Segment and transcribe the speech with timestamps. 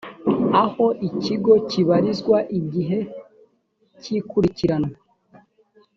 [0.63, 2.99] aho ikigo kibarizwa igihe
[4.01, 4.93] cy’ikurikiranwa